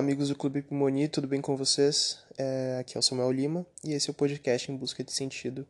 [0.00, 2.20] Amigos do Clube Pimoni, tudo bem com vocês?
[2.38, 5.68] É, aqui é o Samuel Lima e esse é o podcast Em Busca de Sentido,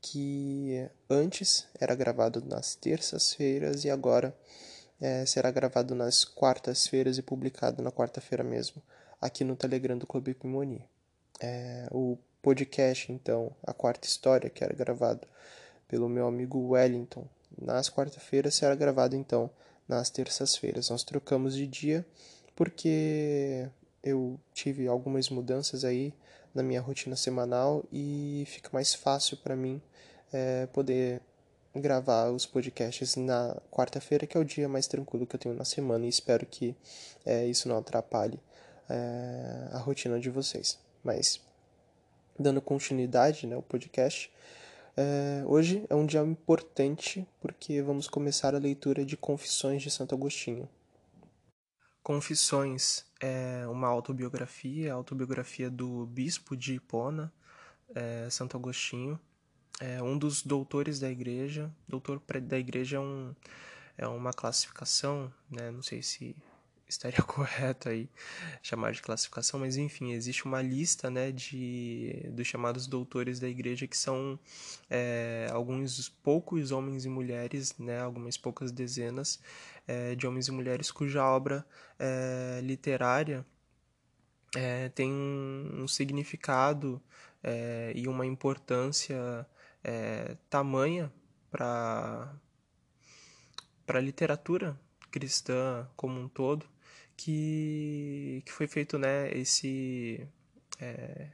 [0.00, 4.36] que antes era gravado nas terças-feiras e agora
[5.00, 8.82] é, será gravado nas quartas-feiras e publicado na quarta-feira mesmo,
[9.20, 10.84] aqui no Telegram do Clube Pimoni.
[11.38, 15.24] É, o podcast, então, a quarta história, que era gravado
[15.86, 19.48] pelo meu amigo Wellington nas quarta-feiras, será gravado então
[19.86, 20.90] nas terças-feiras.
[20.90, 22.04] Nós trocamos de dia
[22.58, 23.70] porque
[24.02, 26.12] eu tive algumas mudanças aí
[26.52, 29.80] na minha rotina semanal e fica mais fácil para mim
[30.32, 31.22] é, poder
[31.72, 35.64] gravar os podcasts na quarta-feira, que é o dia mais tranquilo que eu tenho na
[35.64, 36.74] semana, e espero que
[37.24, 38.40] é, isso não atrapalhe
[38.90, 40.80] é, a rotina de vocês.
[41.04, 41.40] Mas,
[42.36, 44.32] dando continuidade né, ao podcast,
[44.96, 50.12] é, hoje é um dia importante porque vamos começar a leitura de Confissões de Santo
[50.12, 50.68] Agostinho.
[52.08, 57.30] Confissões é uma autobiografia, a autobiografia do bispo de Hipona,
[57.94, 59.20] é, Santo Agostinho,
[59.78, 61.70] é um dos doutores da igreja.
[61.86, 63.34] Doutor da igreja é, um,
[63.98, 65.70] é uma classificação, né?
[65.70, 66.34] não sei se
[66.88, 68.08] estaria correto aí
[68.62, 73.86] chamar de classificação, mas enfim, existe uma lista né, de, dos chamados doutores da igreja
[73.86, 74.38] que são
[74.88, 79.38] é, alguns poucos homens e mulheres, né, algumas poucas dezenas
[79.86, 81.64] é, de homens e mulheres cuja obra
[81.98, 83.44] é, literária
[84.56, 87.02] é, tem um, um significado
[87.42, 89.46] é, e uma importância
[89.84, 91.12] é, tamanha
[91.50, 92.34] para
[93.86, 94.78] a literatura
[95.10, 96.66] cristã como um todo
[97.18, 100.26] que, que foi feito né esse
[100.80, 101.26] é,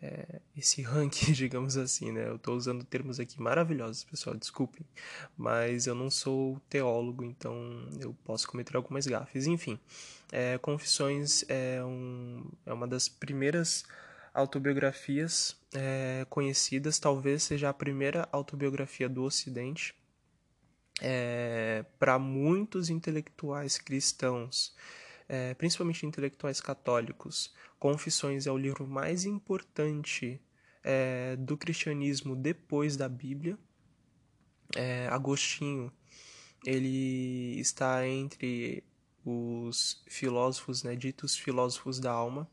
[0.00, 2.28] é, esse ranking, digamos assim, né?
[2.28, 4.86] Eu estou usando termos aqui maravilhosos, pessoal, desculpem,
[5.36, 7.54] mas eu não sou teólogo, então
[8.00, 9.46] eu posso cometer algumas gafes.
[9.46, 9.78] Enfim,
[10.30, 13.84] é, Confissões é, um, é uma das primeiras
[14.34, 19.94] autobiografias é, conhecidas, talvez seja a primeira autobiografia do Ocidente.
[21.00, 24.74] É, para muitos intelectuais cristãos,
[25.28, 30.40] é, principalmente intelectuais católicos, Confissões é o livro mais importante
[30.82, 33.56] é, do cristianismo depois da Bíblia.
[34.74, 35.92] É, Agostinho
[36.66, 38.82] ele está entre
[39.24, 42.50] os filósofos, né, ditos filósofos da alma,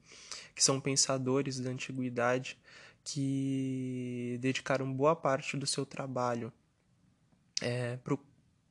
[0.54, 2.58] que são pensadores da antiguidade
[3.04, 6.54] que dedicaram boa parte do seu trabalho
[7.62, 7.98] é,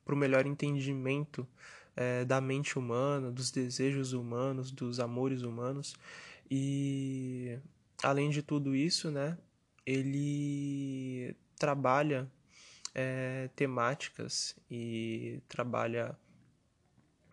[0.05, 1.47] para o melhor entendimento
[1.95, 5.95] é, da mente humana, dos desejos humanos, dos amores humanos.
[6.49, 7.57] E
[8.03, 9.37] além de tudo isso, né,
[9.85, 12.31] ele trabalha
[12.93, 16.17] é, temáticas e trabalha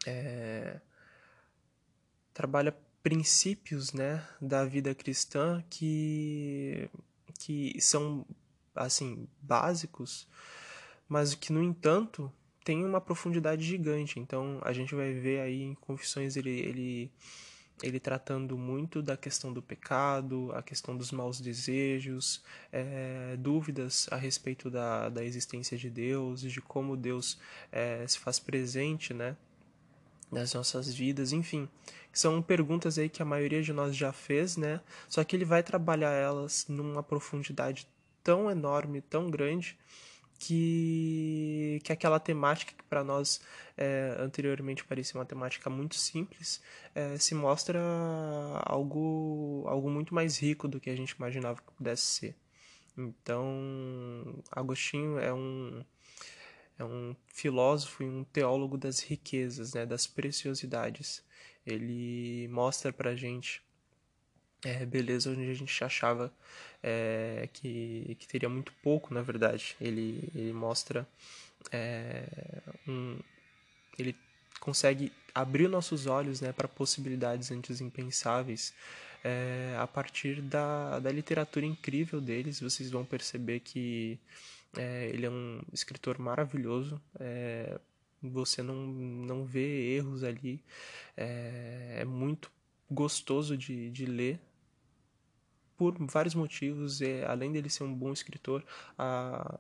[0.07, 0.81] é,
[2.33, 6.89] trabalha princípios né, da vida cristã que,
[7.39, 8.25] que são
[8.75, 10.27] assim básicos,
[11.09, 12.33] mas que no entanto
[12.65, 14.19] tem uma profundidade gigante.
[14.21, 17.11] Então a gente vai ver aí em Confissões ele, ele
[17.83, 24.17] ele tratando muito da questão do pecado, a questão dos maus desejos, é, dúvidas a
[24.17, 27.39] respeito da, da existência de Deus, de como Deus
[27.73, 29.37] é, se faz presente, né,
[30.31, 31.69] nas nossas vidas, enfim,
[32.13, 35.63] são perguntas aí que a maioria de nós já fez, né, só que ele vai
[35.63, 37.89] trabalhar elas numa profundidade
[38.23, 39.77] tão enorme, tão grande,
[40.45, 43.41] que, que aquela temática que para nós
[43.77, 46.61] é, anteriormente parecia uma temática muito simples
[46.97, 47.81] é, se mostra
[48.65, 52.37] algo, algo muito mais rico do que a gente imaginava que pudesse ser.
[52.99, 55.85] Então, Agostinho é um,
[56.77, 61.25] é um filósofo e um teólogo das riquezas, né, das preciosidades.
[61.65, 63.63] Ele mostra para gente
[64.65, 66.33] é, beleza onde a gente achava
[66.83, 69.77] é, que, que teria muito pouco, na verdade.
[69.81, 71.07] Ele, ele mostra
[71.71, 72.27] é,
[72.87, 73.19] um,
[73.99, 74.17] ele
[74.61, 78.75] consegue abrir nossos olhos né, para possibilidades antes impensáveis.
[79.25, 84.19] É, a partir da, da literatura incrível deles, vocês vão perceber que
[84.77, 87.01] é, ele é um escritor maravilhoso.
[87.21, 87.79] É,
[88.23, 90.61] você não, não vê erros ali.
[91.17, 92.51] É, é muito
[92.91, 94.41] gostoso de, de ler
[95.83, 98.65] por vários motivos, e, além dele ser um bom escritor,
[98.99, 99.59] a,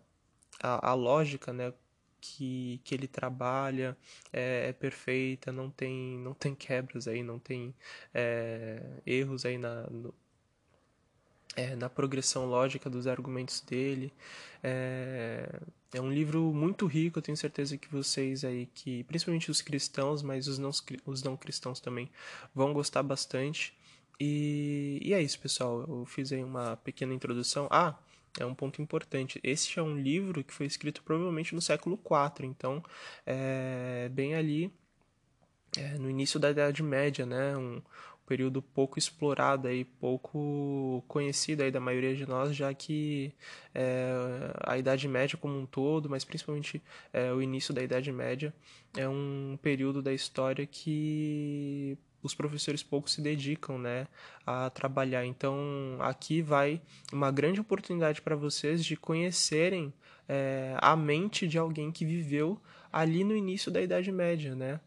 [0.62, 1.72] a, a lógica né,
[2.20, 3.96] que, que ele trabalha
[4.32, 7.74] é, é, perfeita, não tem, não tem quebras aí, não tem
[8.14, 10.14] é, erros aí na, no,
[11.56, 14.12] é, na progressão lógica dos argumentos dele.
[14.62, 15.48] É,
[15.94, 20.22] É um livro muito rico, eu tenho certeza que vocês aí, que principalmente os cristãos,
[20.22, 20.70] mas os não,
[21.06, 22.10] os não cristãos também,
[22.54, 23.74] vão gostar bastante.
[24.24, 25.80] E, e é isso, pessoal.
[25.88, 27.66] Eu fiz aí uma pequena introdução.
[27.72, 27.98] Ah,
[28.38, 29.40] é um ponto importante.
[29.42, 32.80] Esse é um livro que foi escrito provavelmente no século IV, então
[33.26, 34.72] é bem ali
[35.76, 37.56] é, no início da Idade Média, né?
[37.56, 37.82] Um,
[38.24, 43.34] período pouco explorado aí, pouco conhecido aí da maioria de nós, já que
[43.74, 44.12] é,
[44.64, 46.80] a Idade Média como um todo, mas principalmente
[47.12, 48.54] é, o início da Idade Média,
[48.96, 54.06] é um período da história que os professores pouco se dedicam né,
[54.46, 55.26] a trabalhar.
[55.26, 56.80] Então, aqui vai
[57.12, 59.92] uma grande oportunidade para vocês de conhecerem
[60.28, 62.60] é, a mente de alguém que viveu
[62.92, 64.80] ali no início da Idade Média, né?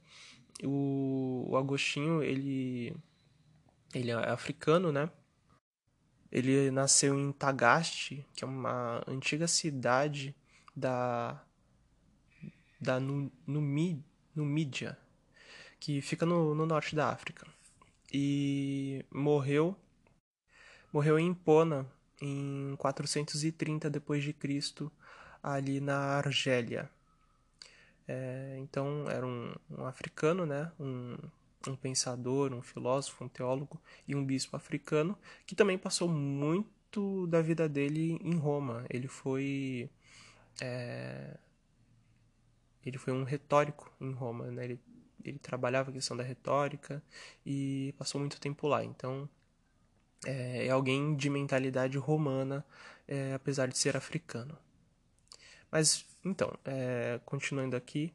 [0.63, 2.95] O, o Agostinho, ele
[3.93, 5.09] ele é africano, né?
[6.31, 10.35] Ele nasceu em Tagaste, que é uma antiga cidade
[10.75, 11.41] da
[12.79, 14.97] da Numídia,
[15.85, 17.45] que fica no, no norte da África.
[18.11, 19.75] E morreu
[20.91, 21.85] morreu em Pona
[22.19, 24.91] em 430 depois de Cristo,
[25.43, 26.89] ali na Argélia.
[28.07, 30.71] É, então era um, um africano, né?
[30.79, 31.17] Um
[31.67, 35.17] um pensador, um filósofo, um teólogo e um bispo africano,
[35.47, 38.85] que também passou muito da vida dele em Roma.
[38.89, 39.89] Ele foi
[40.61, 41.37] é,
[42.85, 44.65] ele foi um retórico em Roma, né?
[44.65, 44.79] Ele,
[45.29, 47.01] ele trabalhava a questão da retórica
[47.45, 48.83] e passou muito tempo lá.
[48.83, 49.29] Então
[50.25, 52.65] é, é alguém de mentalidade romana,
[53.07, 54.57] é, apesar de ser africano.
[55.71, 58.13] Mas então, é, continuando aqui,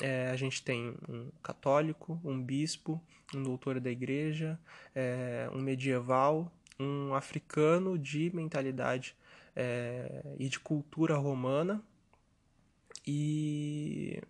[0.00, 3.00] é, a gente tem um católico, um bispo,
[3.34, 4.58] um doutor da igreja,
[4.94, 9.14] é, um medieval, um africano de mentalidade
[9.54, 11.82] é, e de cultura romana
[13.06, 14.22] e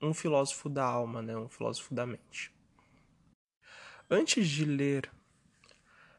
[0.00, 2.52] um filósofo da alma, né, um filósofo da mente.
[4.10, 5.10] Antes de ler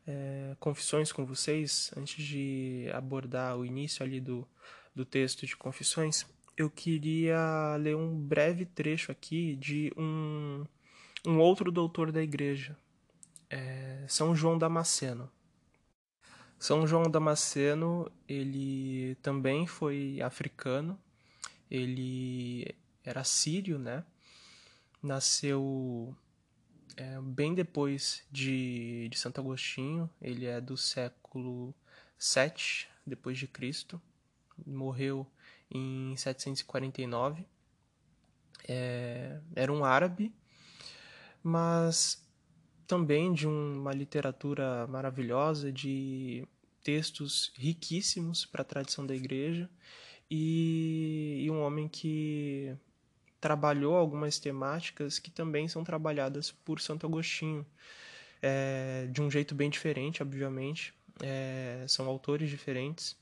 [0.05, 4.47] é, Confissões com vocês, antes de abordar o início ali do,
[4.93, 6.25] do texto de Confissões,
[6.57, 10.65] eu queria ler um breve trecho aqui de um,
[11.25, 12.77] um outro doutor da igreja,
[13.49, 15.31] é São João Damasceno.
[16.59, 20.99] São João Damasceno, ele também foi africano,
[21.71, 24.03] ele era sírio, né?
[25.01, 26.15] Nasceu
[26.97, 31.73] é, bem depois de, de Santo Agostinho, ele é do século
[32.17, 34.01] 7 depois de Cristo,
[34.65, 35.25] morreu
[35.71, 37.45] em 749.
[38.67, 40.33] É, era um árabe,
[41.41, 42.21] mas
[42.85, 46.45] também de uma literatura maravilhosa, de
[46.83, 49.69] textos riquíssimos para a tradição da igreja,
[50.29, 52.75] e, e um homem que
[53.39, 57.65] trabalhou algumas temáticas que também são trabalhadas por Santo Agostinho,
[58.41, 60.93] é, de um jeito bem diferente, obviamente.
[61.21, 63.17] É, são autores diferentes,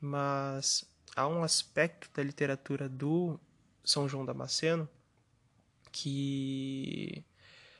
[0.00, 0.84] mas
[1.16, 3.40] há um aspecto da literatura do
[3.82, 4.88] São João Damasceno
[5.90, 7.24] que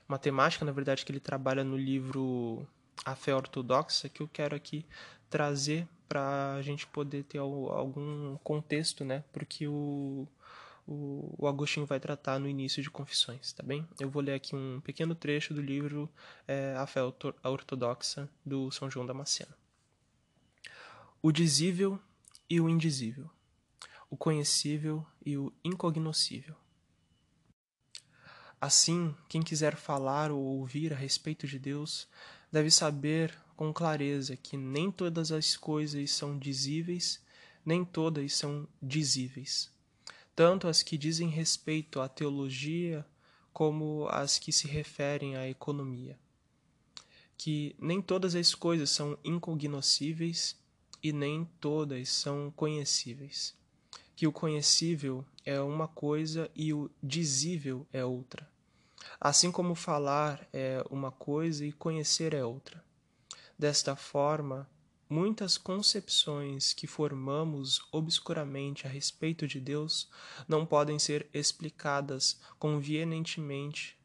[0.09, 2.67] uma temática, na verdade, que ele trabalha no livro
[3.05, 4.87] A Fé Ortodoxa, que eu quero aqui
[5.29, 9.23] trazer para a gente poder ter algum contexto, né?
[9.33, 10.27] Porque o,
[10.89, 13.87] o, o, Agostinho vai tratar no início de Confissões, tá bem?
[14.01, 16.11] Eu vou ler aqui um pequeno trecho do livro
[16.47, 17.01] é, A Fé
[17.45, 19.53] Ortodoxa, do São João Damasceno.
[21.21, 22.01] O dizível
[22.49, 23.29] e o indizível,
[24.09, 26.57] o conhecível e o incognoscível.
[28.59, 32.09] Assim, quem quiser falar ou ouvir a respeito de Deus
[32.51, 37.23] deve saber com clareza que nem todas as coisas são dizíveis,
[37.65, 39.71] nem todas são dizíveis,
[40.39, 43.05] tanto as que dizem respeito à teologia
[43.53, 46.17] como as que se referem à economia.
[47.37, 50.57] Que nem todas as coisas são incognoscíveis
[51.03, 53.53] e nem todas são conhecíveis.
[54.15, 58.49] Que o conhecível é uma coisa e o dizível é outra.
[59.21, 62.81] Assim como falar é uma coisa e conhecer é outra.
[63.59, 64.71] Desta forma,
[65.09, 70.09] muitas concepções que formamos obscuramente a respeito de Deus
[70.47, 73.99] não podem ser explicadas convenientemente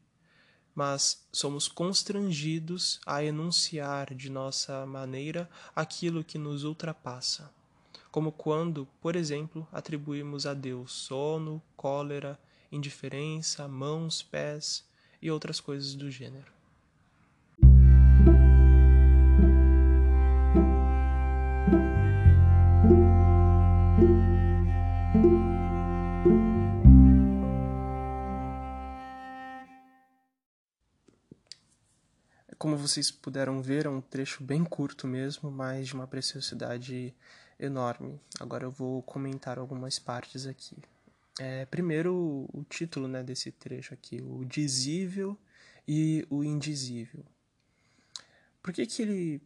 [0.74, 7.50] mas somos constrangidos a enunciar de nossa maneira aquilo que nos ultrapassa,
[8.10, 12.38] como quando, por exemplo, atribuímos a Deus sono, cólera,
[12.72, 14.84] indiferença, mãos, pés
[15.22, 16.53] e outras coisas do gênero.
[32.74, 37.14] Como vocês puderam ver, é um trecho bem curto mesmo, mas de uma preciosidade
[37.56, 38.20] enorme.
[38.40, 40.76] Agora eu vou comentar algumas partes aqui.
[41.38, 45.38] É, primeiro, o título né, desse trecho aqui, o dizível
[45.86, 47.24] e o indizível.
[48.60, 49.40] Por que, que ele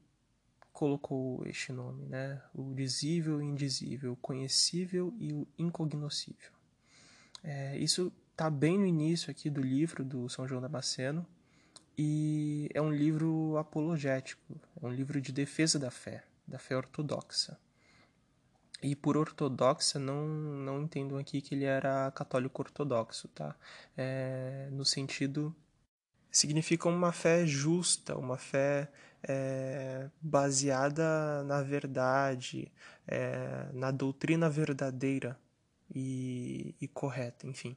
[0.72, 2.40] colocou este nome, né?
[2.54, 6.52] O dizível e indizível, o conhecível e o incognoscível.
[7.44, 11.26] É, isso está bem no início aqui do livro do São João Damasceno
[11.98, 17.58] e é um livro apologético, é um livro de defesa da fé, da fé ortodoxa.
[18.80, 23.56] E por ortodoxa não, não entendo aqui que ele era católico ortodoxo, tá?
[23.96, 25.52] É, no sentido
[26.30, 28.88] significa uma fé justa, uma fé
[29.22, 32.70] é, baseada na verdade,
[33.08, 35.36] é, na doutrina verdadeira
[35.92, 37.76] e, e correta, enfim.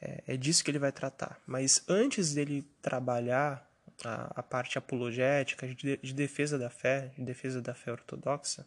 [0.00, 1.40] É, é, disso que ele vai tratar.
[1.46, 3.68] Mas antes dele trabalhar
[4.04, 8.66] a, a parte apologética, de, de defesa da fé, de defesa da fé ortodoxa,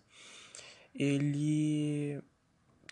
[0.93, 2.21] ele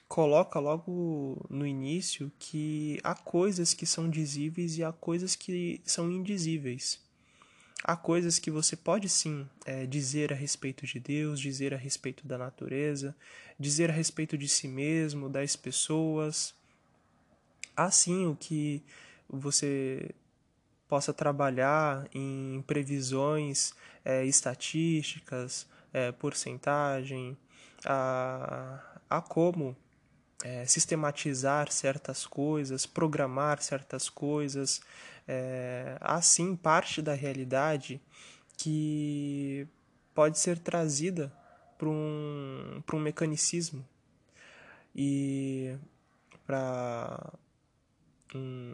[0.08, 6.12] coloca logo no início que há coisas que são dizíveis e há coisas que são
[6.12, 7.00] indizíveis.
[7.84, 12.28] Há coisas que você pode sim é, dizer a respeito de Deus, dizer a respeito
[12.28, 13.16] da natureza,
[13.58, 16.54] dizer a respeito de si mesmo, das pessoas.
[17.76, 18.84] Há sim o que
[19.28, 20.12] você
[20.88, 23.74] possa trabalhar em previsões
[24.04, 27.38] é, estatísticas, é, porcentagem,
[27.86, 29.76] a, a como
[30.44, 34.82] é, sistematizar certas coisas, programar certas coisas,
[35.28, 38.02] é, há sim parte da realidade
[38.58, 39.68] que
[40.14, 41.32] pode ser trazida
[41.78, 43.88] para um, um mecanicismo.
[44.94, 45.78] E
[46.46, 47.34] para
[48.38, 48.74] um,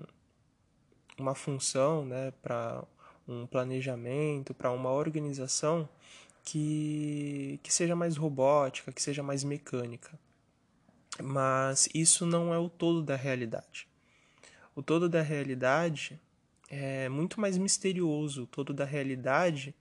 [1.18, 2.84] uma função, né, para
[3.28, 5.88] um planejamento, para uma organização
[6.44, 10.18] que, que seja mais robótica, que seja mais mecânica.
[11.22, 13.88] Mas isso não é o todo da realidade.
[14.76, 16.20] O todo da realidade
[16.70, 19.74] é muito mais misterioso, o todo da realidade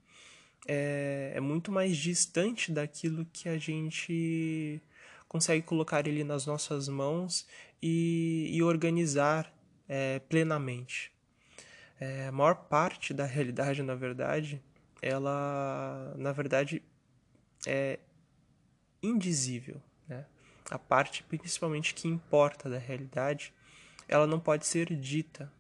[0.67, 4.81] é, é muito mais distante daquilo que a gente
[5.29, 7.47] consegue colocar ele nas nossas mãos
[7.83, 9.53] e, e organizar
[9.89, 11.13] é, plenamente.
[11.99, 14.63] É, a maior parte da realidade, na verdade,
[15.01, 16.83] ela, na verdade,
[17.67, 17.99] é
[19.03, 19.81] indizível.
[20.09, 20.25] Né?
[20.71, 23.53] A parte, principalmente, que importa da realidade,
[24.09, 25.53] ela não pode ser dita.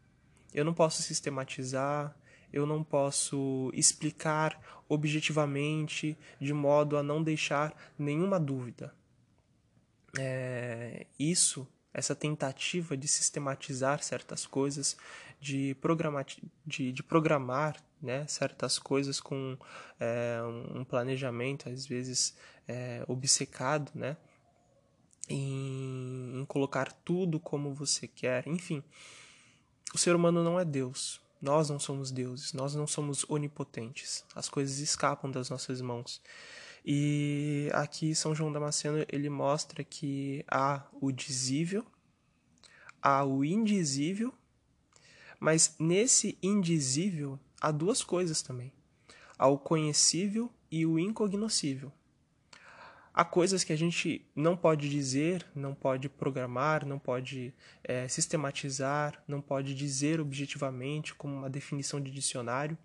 [0.52, 2.16] Eu não posso sistematizar,
[2.52, 8.95] eu não posso explicar objetivamente, de modo a não deixar nenhuma dúvida.
[10.18, 14.99] É, isso, essa tentativa de sistematizar certas coisas,
[15.41, 16.26] de, programar,
[16.67, 19.57] de, de programar né, certas coisas com
[19.99, 20.38] é,
[20.75, 22.37] um planejamento, às vezes
[22.69, 24.15] é, obcecado, né,
[25.26, 28.85] em, em colocar tudo como você quer, enfim.
[29.95, 31.19] O ser humano não é Deus.
[31.41, 34.23] Nós não somos deuses, nós não somos onipotentes.
[34.35, 36.21] As coisas escapam das nossas mãos.
[36.88, 41.85] E aqui São João Damasceno ele mostra que há o dizível,
[43.02, 44.33] há o indizível,
[45.40, 48.73] mas nesse indizível há duas coisas também:
[49.37, 51.93] há o conhecível e o incognoscível.
[53.12, 57.52] Há coisas que a gente não pode dizer, não pode programar, não pode
[57.83, 62.76] é, sistematizar, não pode dizer objetivamente como uma definição de dicionário,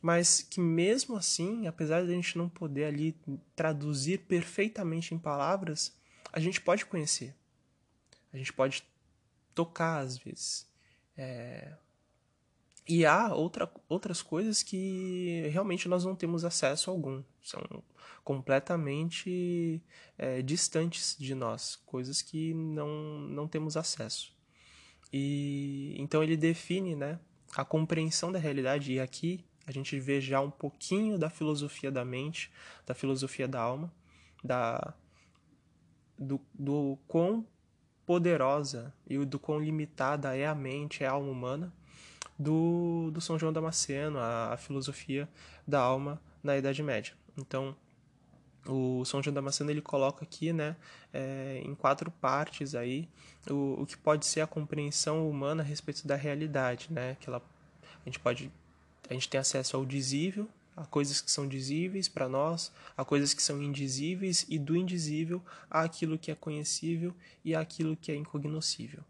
[0.00, 3.16] mas que mesmo assim, apesar de a gente não poder ali
[3.56, 5.96] traduzir perfeitamente em palavras,
[6.32, 7.34] a gente pode conhecer,
[8.32, 8.84] a gente pode
[9.54, 10.68] tocar às vezes.
[11.16, 11.72] É,
[12.88, 17.22] e há outra, outras coisas que realmente nós não temos acesso algum.
[17.42, 17.60] São
[18.24, 19.82] completamente
[20.16, 24.34] é, distantes de nós, coisas que não, não temos acesso.
[25.12, 27.18] E então ele define né,
[27.54, 32.02] a compreensão da realidade, e aqui a gente vê já um pouquinho da filosofia da
[32.02, 32.50] mente,
[32.86, 33.92] da filosofia da alma,
[34.42, 34.94] da,
[36.18, 37.46] do, do quão
[38.06, 41.72] poderosa e do quão limitada é a mente, é a alma humana
[42.38, 45.28] do, do São João Damasceno, a, a filosofia
[45.66, 47.12] da alma na Idade Média.
[47.36, 47.76] Então,
[48.66, 50.76] o São João Damasceno ele coloca aqui, né,
[51.12, 53.06] é, em quatro partes aí,
[53.50, 57.42] o, o que pode ser a compreensão humana a respeito da realidade, né, que ela,
[57.82, 58.50] a gente pode,
[59.08, 63.34] a gente tem acesso ao dizível, a coisas que são dizíveis para nós, a coisas
[63.34, 68.14] que são indizíveis e do indizível a aquilo que é conhecível e aquilo que é
[68.14, 69.02] incognoscível.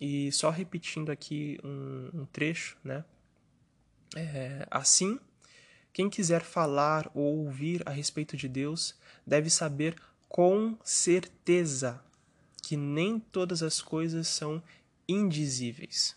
[0.00, 3.04] E só repetindo aqui um, um trecho, né?
[4.16, 5.18] É, assim,
[5.92, 8.94] Quem quiser falar ou ouvir a respeito de Deus
[9.26, 9.94] deve saber
[10.28, 12.02] com certeza
[12.62, 14.62] que nem todas as coisas são
[15.06, 16.16] indizíveis.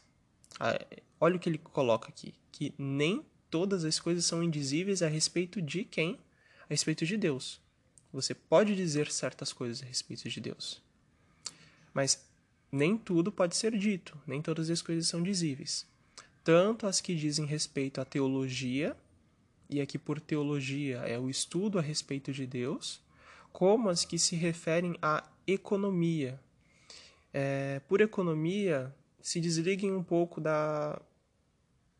[1.19, 5.61] Olha o que ele coloca aqui: que nem todas as coisas são indizíveis a respeito
[5.61, 6.19] de quem?
[6.63, 7.61] A respeito de Deus.
[8.11, 10.81] Você pode dizer certas coisas a respeito de Deus.
[11.93, 12.25] Mas
[12.71, 15.85] nem tudo pode ser dito, nem todas as coisas são dizíveis.
[16.43, 18.95] Tanto as que dizem respeito à teologia,
[19.69, 23.01] e aqui por teologia é o estudo a respeito de Deus,
[23.51, 26.39] como as que se referem à economia.
[27.33, 28.93] É, por economia,
[29.25, 31.01] se desliguem um pouco da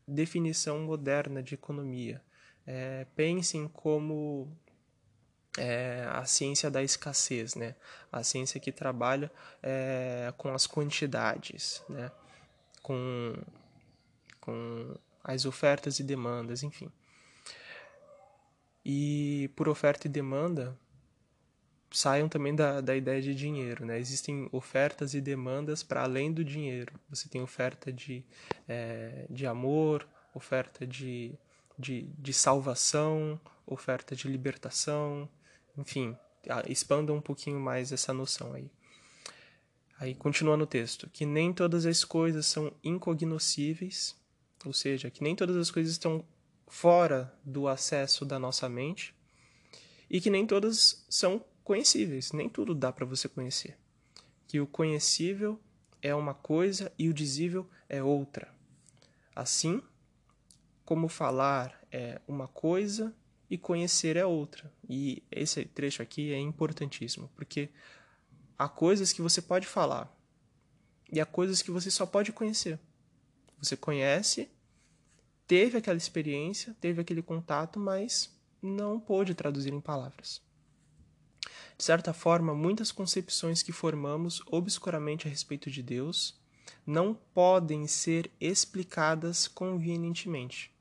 [0.06, 2.22] definição moderna de economia.
[2.64, 4.56] É, pensem como
[5.58, 7.74] é, a ciência da escassez, né?
[8.12, 9.28] A ciência que trabalha
[9.60, 12.12] é, com as quantidades, né?
[12.80, 13.34] Com,
[14.40, 16.92] com as ofertas e demandas, enfim.
[18.84, 20.78] E por oferta e demanda,
[21.96, 23.98] saiam também da, da ideia de dinheiro, né?
[23.98, 26.92] Existem ofertas e demandas para além do dinheiro.
[27.08, 28.22] Você tem oferta de,
[28.68, 31.32] é, de amor, oferta de,
[31.78, 35.26] de, de salvação, oferta de libertação,
[35.76, 36.14] enfim,
[36.68, 38.70] expanda um pouquinho mais essa noção aí.
[39.98, 44.14] Aí continua no texto, que nem todas as coisas são incognoscíveis,
[44.66, 46.22] ou seja, que nem todas as coisas estão
[46.68, 49.14] fora do acesso da nossa mente,
[50.10, 53.76] e que nem todas são conhecíveis, nem tudo dá para você conhecer.
[54.46, 55.60] Que o conhecível
[56.00, 58.54] é uma coisa e o dizível é outra.
[59.34, 59.82] Assim
[60.84, 63.12] como falar é uma coisa
[63.50, 64.72] e conhecer é outra.
[64.88, 67.68] E esse trecho aqui é importantíssimo, porque
[68.56, 70.16] há coisas que você pode falar
[71.10, 72.78] e há coisas que você só pode conhecer.
[73.58, 74.48] Você conhece,
[75.48, 80.45] teve aquela experiência, teve aquele contato, mas não pôde traduzir em palavras.
[81.76, 86.38] De certa forma, muitas concepções que formamos obscuramente a respeito de Deus
[86.86, 90.74] não podem ser explicadas convenientemente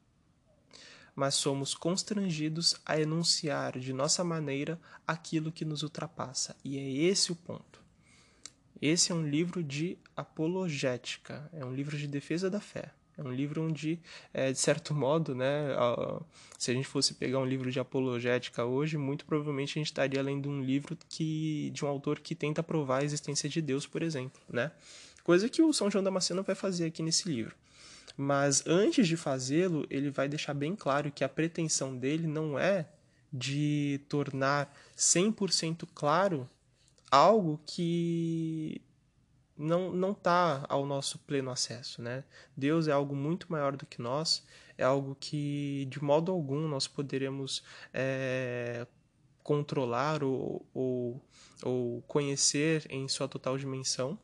[1.16, 6.56] mas somos constrangidos a enunciar de nossa maneira aquilo que nos ultrapassa.
[6.64, 7.82] E é esse o ponto.
[8.82, 12.92] Esse é um livro de apologética, é um livro de defesa da fé.
[13.18, 14.00] É um livro onde,
[14.34, 15.70] é, de certo modo, né,
[16.58, 20.22] se a gente fosse pegar um livro de apologética hoje, muito provavelmente a gente estaria
[20.22, 24.02] lendo um livro que, de um autor que tenta provar a existência de Deus, por
[24.02, 24.72] exemplo, né?
[25.24, 27.56] Coisa que o São João Damasceno vai fazer aqui nesse livro.
[28.18, 32.88] Mas antes de fazê-lo, ele vai deixar bem claro que a pretensão dele não é
[33.32, 36.50] de tornar 100% claro
[37.12, 38.82] algo que
[39.58, 42.24] não não está ao nosso pleno acesso, né?
[42.56, 44.44] Deus é algo muito maior do que nós,
[44.78, 47.64] é algo que de modo algum nós poderemos
[47.94, 48.86] é,
[49.44, 51.22] controlar ou, ou,
[51.64, 54.18] ou conhecer em sua total dimensão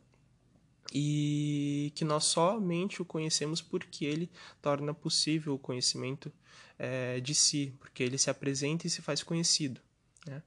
[0.93, 4.29] e que nós somente o conhecemos porque ele
[4.61, 6.31] torna possível o conhecimento
[6.77, 9.79] é, de si, porque ele se apresenta e se faz conhecido.
[10.25, 10.41] Né?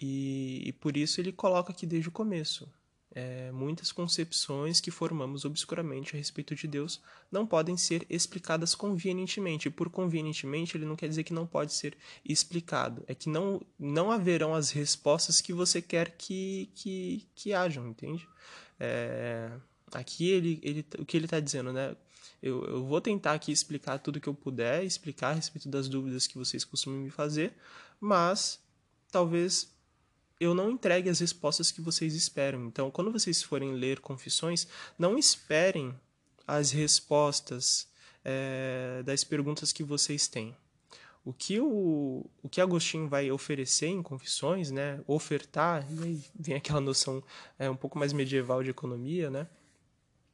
[0.00, 2.68] E, e, por isso ele coloca aqui desde o começo.
[3.14, 6.98] É, muitas concepções que formamos obscuramente a respeito de Deus
[7.30, 9.68] não podem ser explicadas convenientemente.
[9.68, 11.94] Por convenientemente, ele não quer dizer que não pode ser
[12.24, 13.04] explicado.
[13.06, 18.26] É que não, não haverão as respostas que você quer que, que, que hajam, entende?
[18.80, 19.50] É,
[19.92, 21.94] aqui ele, ele, o que ele está dizendo, né?
[22.42, 26.26] Eu, eu vou tentar aqui explicar tudo que eu puder, explicar a respeito das dúvidas
[26.26, 27.52] que vocês costumam me fazer,
[28.00, 28.58] mas
[29.12, 29.72] talvez
[30.42, 32.66] eu não entregue as respostas que vocês esperam.
[32.66, 34.66] Então, quando vocês forem ler confissões,
[34.98, 35.94] não esperem
[36.46, 37.88] as respostas
[38.24, 40.56] é, das perguntas que vocês têm.
[41.24, 46.56] O que, o, o que Agostinho vai oferecer em Confissões, né, ofertar, e aí vem
[46.56, 47.22] aquela noção
[47.56, 49.46] é, um pouco mais medieval de economia, né,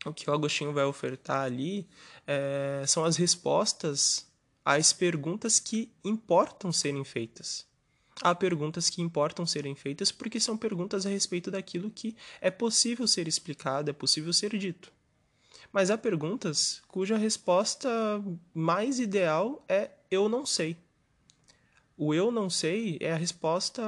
[0.06, 1.86] o que o Agostinho vai ofertar ali
[2.26, 4.26] é, são as respostas
[4.64, 7.67] às perguntas que importam serem feitas.
[8.22, 13.06] Há perguntas que importam serem feitas porque são perguntas a respeito daquilo que é possível
[13.06, 14.92] ser explicado, é possível ser dito.
[15.72, 17.88] Mas há perguntas cuja resposta
[18.54, 20.76] mais ideal é eu não sei.
[21.96, 23.82] O eu não sei é a resposta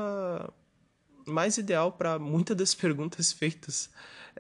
[1.27, 3.91] mais ideal para muitas das perguntas feitas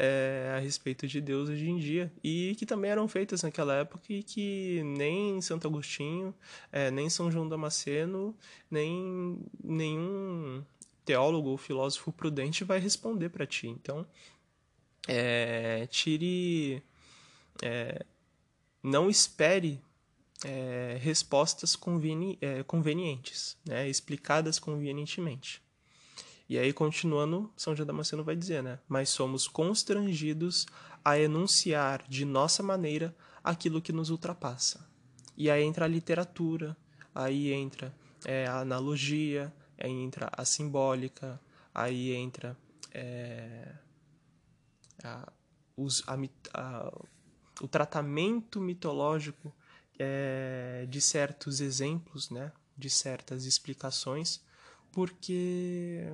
[0.02, 4.04] é, a respeito de Deus hoje em dia e que também eram feitas naquela época
[4.08, 6.34] e que nem Santo Agostinho,
[6.72, 8.34] é, nem São João Damasceno,
[8.70, 10.64] nem nenhum
[11.04, 13.68] teólogo ou filósofo prudente vai responder para ti.
[13.68, 14.06] Então,
[15.06, 16.82] é, tire,
[17.62, 18.06] é,
[18.82, 19.82] não espere
[20.46, 25.62] é, respostas conveni é, convenientes, né, explicadas convenientemente.
[26.50, 28.80] E aí, continuando, São João Damasceno vai dizer, né?
[28.88, 30.66] Mas somos constrangidos
[31.04, 34.84] a enunciar de nossa maneira aquilo que nos ultrapassa.
[35.36, 36.76] E aí entra a literatura,
[37.14, 41.40] aí entra é, a analogia, aí entra a simbólica,
[41.72, 42.56] aí entra
[42.92, 43.72] é,
[45.04, 45.32] a,
[45.76, 46.16] os, a,
[46.52, 46.92] a,
[47.60, 49.54] o tratamento mitológico
[49.96, 54.42] é, de certos exemplos, né, de certas explicações,
[54.92, 56.04] porque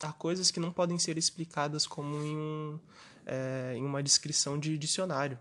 [0.00, 2.80] há coisas que não podem ser explicadas como em, um,
[3.26, 5.38] é, em uma descrição de dicionário.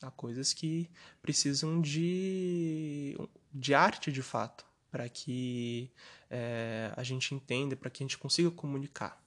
[0.00, 0.88] Há coisas que
[1.20, 3.16] precisam de,
[3.52, 5.90] de arte de fato, para que
[6.30, 9.20] é, a gente entenda, para que a gente consiga comunicar.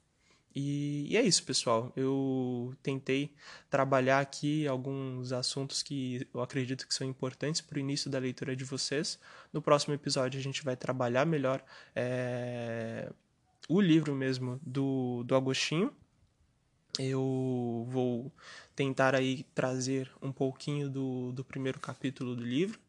[0.54, 1.92] E, e, é isso, pessoal.
[1.96, 3.34] Eu tentei
[3.70, 8.56] trabalhar aqui alguns assuntos que eu acredito que são importantes para o início da leitura
[8.56, 9.20] de vocês.
[9.54, 11.64] No próximo episódio a gente vai trabalhar melhor
[11.96, 13.12] é,
[13.70, 15.94] o livro mesmo do, do Agostinho.
[17.00, 18.32] Eu vou
[18.76, 22.80] tentar aí trazer um pouquinho do, do primeiro capítulo do livro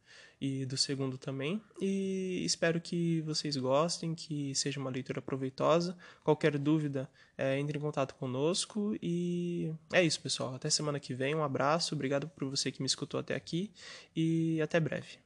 [0.42, 1.62] e do segundo também.
[1.80, 5.96] E espero que vocês gostem, que seja uma leitura proveitosa.
[6.24, 8.96] Qualquer dúvida, é, entre em contato conosco.
[9.00, 10.52] E é isso, pessoal.
[10.56, 11.32] Até semana que vem.
[11.32, 11.94] Um abraço.
[11.94, 13.70] Obrigado por você que me escutou até aqui.
[14.16, 15.18] E até breve.